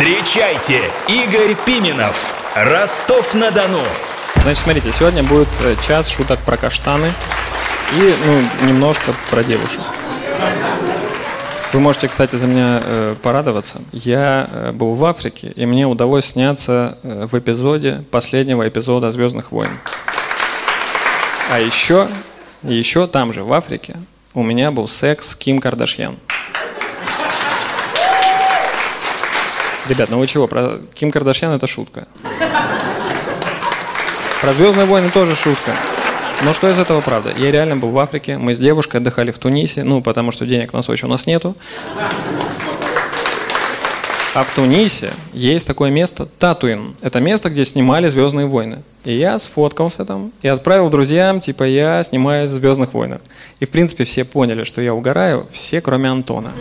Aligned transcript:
Встречайте, 0.00 0.80
Игорь 1.08 1.54
Пименов, 1.66 2.34
Ростов-на-Дону. 2.54 3.82
Значит, 4.36 4.64
смотрите, 4.64 4.92
сегодня 4.92 5.22
будет 5.22 5.48
э, 5.62 5.76
час 5.86 6.08
шуток 6.08 6.40
про 6.40 6.56
каштаны 6.56 7.12
и, 7.92 8.14
ну, 8.24 8.66
немножко 8.66 9.14
про 9.28 9.44
девушек. 9.44 9.82
Вы 11.74 11.80
можете, 11.80 12.08
кстати, 12.08 12.36
за 12.36 12.46
меня 12.46 12.80
э, 12.82 13.14
порадоваться. 13.22 13.82
Я 13.92 14.48
э, 14.50 14.72
был 14.72 14.94
в 14.94 15.04
Африке, 15.04 15.52
и 15.54 15.66
мне 15.66 15.86
удалось 15.86 16.24
сняться 16.24 16.96
э, 17.02 17.26
в 17.30 17.38
эпизоде 17.38 18.02
последнего 18.10 18.66
эпизода 18.66 19.10
Звездных 19.10 19.52
войн. 19.52 19.70
А 21.50 21.60
еще, 21.60 22.08
еще 22.62 23.06
там 23.06 23.34
же, 23.34 23.44
в 23.44 23.52
Африке, 23.52 23.96
у 24.32 24.42
меня 24.42 24.70
был 24.70 24.86
секс 24.86 25.32
с 25.32 25.36
Ким 25.36 25.58
Кардашьян. 25.58 26.16
Ребят, 29.90 30.08
ну 30.08 30.20
вы 30.20 30.28
чего? 30.28 30.46
Про 30.46 30.78
Ким 30.94 31.10
Кардашьян 31.10 31.50
это 31.52 31.66
шутка. 31.66 32.06
Про 34.40 34.52
Звездные 34.52 34.86
войны 34.86 35.10
тоже 35.10 35.34
шутка. 35.34 35.72
Но 36.44 36.52
что 36.52 36.70
из 36.70 36.78
этого 36.78 37.00
правда? 37.00 37.34
Я 37.36 37.50
реально 37.50 37.76
был 37.76 37.88
в 37.90 37.98
Африке, 37.98 38.38
мы 38.38 38.54
с 38.54 38.60
девушкой 38.60 38.98
отдыхали 38.98 39.32
в 39.32 39.40
Тунисе, 39.40 39.82
ну, 39.82 40.00
потому 40.00 40.30
что 40.30 40.46
денег 40.46 40.72
на 40.72 40.82
Сочи 40.82 41.04
у 41.04 41.08
нас 41.08 41.26
нету. 41.26 41.56
А 44.32 44.44
в 44.44 44.54
Тунисе 44.54 45.10
есть 45.32 45.66
такое 45.66 45.90
место 45.90 46.28
Татуин. 46.38 46.94
Это 47.00 47.18
место, 47.18 47.50
где 47.50 47.64
снимали 47.64 48.06
Звездные 48.06 48.46
войны. 48.46 48.84
И 49.04 49.12
я 49.12 49.40
сфоткался 49.40 50.04
там 50.04 50.30
и 50.40 50.46
отправил 50.46 50.88
друзьям, 50.88 51.40
типа, 51.40 51.64
я 51.64 52.00
снимаюсь 52.04 52.50
в 52.50 52.54
Звездных 52.54 52.94
войнах. 52.94 53.22
И, 53.58 53.64
в 53.64 53.70
принципе, 53.70 54.04
все 54.04 54.24
поняли, 54.24 54.62
что 54.62 54.80
я 54.80 54.94
угораю, 54.94 55.48
все, 55.50 55.80
кроме 55.80 56.10
Антона. 56.10 56.52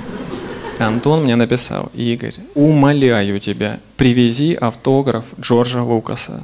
Антон 0.80 1.24
мне 1.24 1.36
написал, 1.36 1.92
Игорь, 1.94 2.36
умоляю 2.56 3.40
тебя, 3.40 3.80
привези 3.98 4.54
автограф 4.56 5.26
Джорджа 5.40 5.84
Лукаса. 5.84 6.42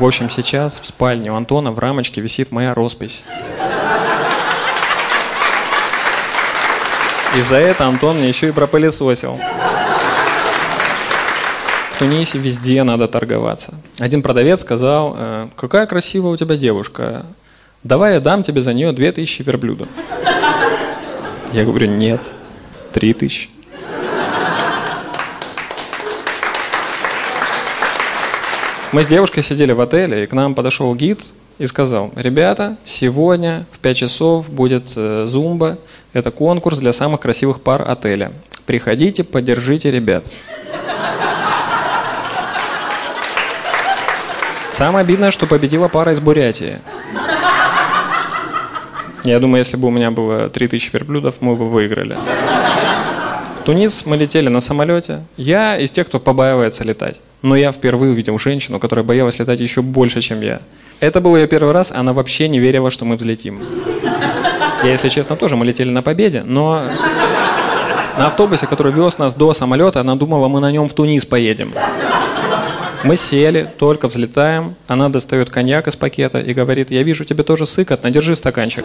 В 0.00 0.04
общем, 0.04 0.28
сейчас 0.28 0.80
в 0.80 0.86
спальне 0.86 1.30
у 1.30 1.36
Антона 1.36 1.70
в 1.70 1.78
рамочке 1.78 2.20
висит 2.20 2.50
моя 2.50 2.74
роспись. 2.74 3.22
И 7.36 7.42
за 7.42 7.56
это 7.56 7.86
Антон 7.86 8.16
мне 8.16 8.28
еще 8.28 8.48
и 8.48 8.52
пропылесосил. 8.52 9.38
В 11.92 11.98
Тунисе 11.98 12.38
везде 12.38 12.82
надо 12.82 13.06
торговаться. 13.06 13.74
Один 13.98 14.22
продавец 14.22 14.62
сказал, 14.62 15.14
«Э, 15.16 15.48
какая 15.54 15.86
красивая 15.86 16.32
у 16.32 16.36
тебя 16.36 16.56
девушка, 16.56 17.26
давай 17.84 18.14
я 18.14 18.20
дам 18.20 18.42
тебе 18.42 18.62
за 18.62 18.72
нее 18.72 18.92
2000 18.92 19.42
верблюдов. 19.42 19.88
Я 21.52 21.64
говорю, 21.64 21.88
нет, 21.88 22.30
Три 22.92 23.12
тысячи. 23.12 23.48
Мы 28.92 29.04
с 29.04 29.06
девушкой 29.06 29.42
сидели 29.42 29.70
в 29.70 29.80
отеле, 29.80 30.24
и 30.24 30.26
к 30.26 30.32
нам 30.32 30.56
подошел 30.56 30.92
гид 30.96 31.20
и 31.58 31.66
сказал, 31.66 32.10
ребята, 32.16 32.76
сегодня 32.84 33.64
в 33.70 33.78
5 33.78 33.96
часов 33.96 34.50
будет 34.50 34.84
э, 34.96 35.26
зумба, 35.28 35.78
это 36.12 36.32
конкурс 36.32 36.78
для 36.78 36.92
самых 36.92 37.20
красивых 37.20 37.60
пар 37.60 37.88
отеля. 37.88 38.32
Приходите, 38.66 39.22
поддержите 39.22 39.92
ребят. 39.92 40.26
Самое 44.72 45.02
обидное, 45.02 45.30
что 45.30 45.46
победила 45.46 45.88
пара 45.88 46.12
из 46.12 46.20
Бурятии. 46.20 46.80
Я 49.24 49.38
думаю, 49.38 49.58
если 49.58 49.76
бы 49.76 49.88
у 49.88 49.90
меня 49.90 50.10
было 50.10 50.48
3000 50.48 50.92
верблюдов, 50.92 51.36
мы 51.40 51.54
бы 51.54 51.66
выиграли. 51.66 52.16
В 53.56 53.62
Тунис 53.64 54.06
мы 54.06 54.16
летели 54.16 54.48
на 54.48 54.60
самолете. 54.60 55.22
Я 55.36 55.76
из 55.78 55.90
тех, 55.90 56.06
кто 56.06 56.18
побаивается 56.18 56.84
летать. 56.84 57.20
Но 57.42 57.56
я 57.56 57.72
впервые 57.72 58.12
увидел 58.12 58.38
женщину, 58.38 58.78
которая 58.78 59.04
боялась 59.04 59.38
летать 59.38 59.60
еще 59.60 59.82
больше, 59.82 60.22
чем 60.22 60.40
я. 60.40 60.60
Это 61.00 61.20
был 61.20 61.36
ее 61.36 61.46
первый 61.46 61.72
раз, 61.72 61.92
она 61.92 62.12
вообще 62.12 62.48
не 62.48 62.58
верила, 62.58 62.90
что 62.90 63.04
мы 63.04 63.16
взлетим. 63.16 63.60
Я, 64.82 64.92
если 64.92 65.10
честно, 65.10 65.36
тоже, 65.36 65.56
мы 65.56 65.66
летели 65.66 65.90
на 65.90 66.02
победе, 66.02 66.42
но 66.44 66.82
на 68.16 68.26
автобусе, 68.26 68.66
который 68.66 68.92
вез 68.92 69.18
нас 69.18 69.34
до 69.34 69.52
самолета, 69.52 70.00
она 70.00 70.14
думала, 70.14 70.48
мы 70.48 70.60
на 70.60 70.72
нем 70.72 70.88
в 70.88 70.94
Тунис 70.94 71.26
поедем. 71.26 71.72
Мы 73.02 73.16
сели, 73.16 73.66
только 73.78 74.08
взлетаем, 74.08 74.74
она 74.86 75.08
достает 75.08 75.48
коньяк 75.48 75.88
из 75.88 75.96
пакета 75.96 76.38
и 76.38 76.52
говорит, 76.52 76.90
я 76.90 77.02
вижу, 77.02 77.24
тебе 77.24 77.44
тоже 77.44 77.64
сыкотно, 77.64 78.10
держи 78.10 78.36
стаканчик. 78.36 78.84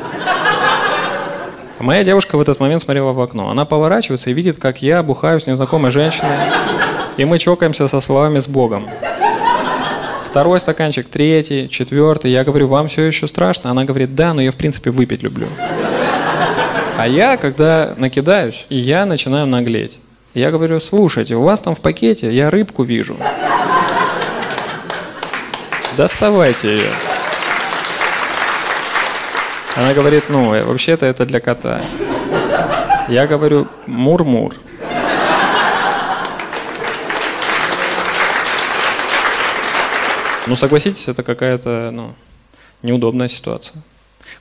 Моя 1.79 2.05
девушка 2.05 2.37
в 2.37 2.41
этот 2.41 2.61
момент 2.61 2.81
смотрела 2.81 3.11
в 3.11 3.19
окно. 3.19 3.49
Она 3.49 3.65
поворачивается 3.65 4.29
и 4.29 4.33
видит, 4.33 4.57
как 4.57 4.81
я 4.81 5.03
бухаю 5.03 5.39
с 5.41 5.47
незнакомой 5.47 5.91
женщиной, 5.91 6.37
и 7.17 7.25
мы 7.25 7.39
чокаемся 7.39 7.89
со 7.89 7.99
словами 7.99 8.39
с 8.39 8.47
Богом. 8.47 8.89
Второй 10.25 10.61
стаканчик, 10.61 11.07
третий, 11.07 11.69
четвертый. 11.69 12.31
Я 12.31 12.43
говорю, 12.45 12.67
вам 12.67 12.87
все 12.87 13.03
еще 13.03 13.27
страшно? 13.27 13.71
Она 13.71 13.83
говорит, 13.83 14.15
да, 14.15 14.33
но 14.33 14.41
я 14.41 14.51
в 14.51 14.55
принципе 14.55 14.91
выпить 14.91 15.23
люблю. 15.23 15.47
А 16.97 17.05
я, 17.07 17.35
когда 17.35 17.93
накидаюсь, 17.97 18.65
я 18.69 19.05
начинаю 19.05 19.45
наглеть. 19.45 19.99
Я 20.33 20.51
говорю, 20.51 20.79
слушайте, 20.79 21.35
у 21.35 21.43
вас 21.43 21.61
там 21.61 21.75
в 21.75 21.79
пакете, 21.81 22.33
я 22.33 22.49
рыбку 22.49 22.83
вижу. 22.83 23.17
Доставайте 25.97 26.75
ее. 26.75 26.91
Она 29.75 29.93
говорит, 29.93 30.25
ну, 30.29 30.53
э, 30.53 30.63
вообще-то 30.63 31.05
это 31.05 31.25
для 31.25 31.39
кота. 31.39 31.81
Я 33.07 33.27
говорю, 33.27 33.67
мур-мур. 33.87 34.53
Ну, 40.47 40.55
согласитесь, 40.55 41.07
это 41.07 41.23
какая-то, 41.23 41.89
ну, 41.91 42.13
неудобная 42.81 43.27
ситуация. 43.27 43.81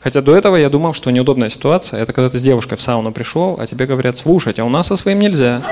Хотя 0.01 0.21
до 0.21 0.37
этого 0.37 0.57
я 0.57 0.69
думал, 0.69 0.93
что 0.93 1.11
неудобная 1.11 1.49
ситуация– 1.49 2.01
это 2.03 2.13
когда 2.13 2.29
ты 2.29 2.39
с 2.39 2.43
девушкой 2.43 2.77
в 2.77 2.83
сауну 2.83 3.13
пришел, 3.13 3.57
а 3.59 3.67
тебе 3.67 3.87
говорят, 3.87 4.17
слушайте, 4.17 4.63
а 4.63 4.65
у 4.65 4.69
нас 4.69 4.89
со 4.89 4.97
своим 4.97 5.19
нельзя. 5.19 5.63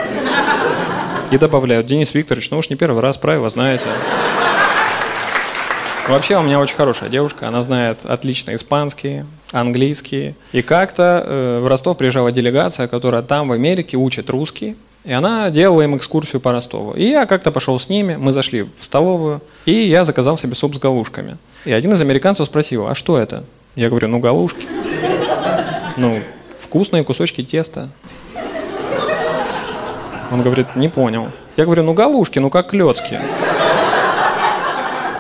И 1.31 1.38
добавляют, 1.38 1.87
Денис 1.87 2.14
Викторович, 2.14 2.50
ну 2.50 2.59
уж 2.59 2.70
не 2.70 2.76
первый 2.76 3.00
раз, 3.00 3.16
правила 3.16 3.49
знаете. 3.49 3.87
Вообще 6.08 6.36
у 6.36 6.42
меня 6.42 6.58
очень 6.58 6.74
хорошая 6.74 7.08
девушка, 7.08 7.46
она 7.46 7.62
знает 7.62 8.04
отлично 8.04 8.54
испанский, 8.56 9.24
английский. 9.52 10.34
И 10.52 10.60
как-то 10.60 11.24
э, 11.24 11.60
в 11.62 11.66
Ростов 11.68 11.96
приезжала 11.96 12.32
делегация, 12.32 12.88
которая 12.88 13.22
там 13.22 13.48
в 13.48 13.52
Америке 13.52 13.96
учит 13.96 14.28
русский. 14.28 14.76
И 15.04 15.12
она 15.12 15.50
делала 15.50 15.82
им 15.82 15.96
экскурсию 15.96 16.40
по 16.40 16.52
Ростову. 16.52 16.92
И 16.92 17.04
я 17.04 17.26
как-то 17.26 17.52
пошел 17.52 17.78
с 17.78 17.88
ними, 17.88 18.16
мы 18.16 18.32
зашли 18.32 18.62
в 18.62 18.84
столовую, 18.84 19.40
и 19.64 19.72
я 19.72 20.04
заказал 20.04 20.36
себе 20.36 20.54
суп 20.54 20.74
с 20.74 20.78
галушками. 20.78 21.38
И 21.64 21.72
один 21.72 21.92
из 21.92 22.00
американцев 22.00 22.46
спросил, 22.46 22.88
а 22.88 22.94
что 22.94 23.19
это? 23.19 23.44
Я 23.76 23.88
говорю, 23.88 24.08
ну 24.08 24.19
галушки. 24.19 24.66
Ну, 25.96 26.20
вкусные 26.58 27.04
кусочки 27.04 27.44
теста. 27.44 27.88
Он 30.30 30.42
говорит, 30.42 30.74
не 30.74 30.88
понял. 30.88 31.28
Я 31.56 31.64
говорю, 31.64 31.84
ну 31.84 31.94
галушки, 31.94 32.38
ну 32.38 32.50
как 32.50 32.70
клетки. 32.70 33.20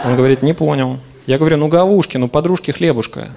Он 0.04 0.16
говорит, 0.16 0.42
не 0.42 0.52
понял. 0.52 0.98
Я 1.26 1.38
говорю, 1.38 1.56
ну 1.56 1.68
галушки, 1.68 2.16
ну 2.16 2.28
подружки 2.28 2.72
хлебушка. 2.72 3.28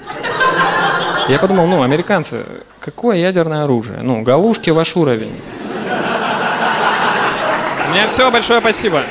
Я 1.28 1.40
подумал, 1.40 1.66
ну, 1.68 1.81
американцы, 1.81 2.46
какое 2.80 3.18
ядерное 3.18 3.64
оружие? 3.64 4.00
Ну, 4.02 4.22
галушки 4.22 4.70
ваш 4.70 4.96
уровень. 4.96 5.34
У 7.88 7.92
меня 7.92 8.08
все, 8.08 8.30
большое 8.30 8.59
спасибо. 8.59 9.02